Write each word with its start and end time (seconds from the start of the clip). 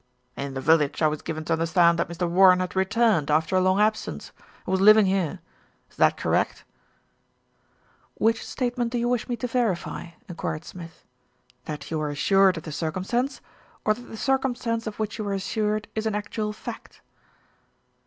"In 0.35 0.55
the 0.55 0.61
village 0.61 1.03
I 1.03 1.07
was 1.07 1.21
given 1.21 1.45
to 1.45 1.53
understand 1.53 1.99
that 1.99 2.07
Mr. 2.09 2.27
Warren 2.27 2.59
had 2.59 2.75
returned 2.75 3.29
after 3.29 3.55
a 3.55 3.61
long 3.61 3.79
absence, 3.79 4.31
and 4.65 4.71
was 4.71 4.81
living 4.81 5.05
here. 5.05 5.41
Is 5.91 5.97
that 5.97 6.17
correct?" 6.17 6.63
"Which 8.15 8.43
statement 8.43 8.91
do 8.91 8.97
you 8.97 9.07
wish 9.07 9.29
me 9.29 9.35
to 9.35 9.45
verify?" 9.45 10.07
en 10.27 10.35
quired 10.37 10.65
Smith. 10.65 11.05
"That 11.65 11.91
you 11.91 11.99
were 11.99 12.09
assured 12.09 12.57
of 12.57 12.63
the 12.63 12.71
cir 12.71 12.91
cumstance, 12.91 13.41
or 13.85 13.93
that 13.93 14.07
the 14.09 14.17
circumstance 14.17 14.87
of 14.87 14.97
which 14.97 15.19
you 15.19 15.23
were 15.23 15.33
assured 15.35 15.87
is 15.93 16.07
an 16.07 16.15
actual 16.15 16.51
fact?" 16.51 17.01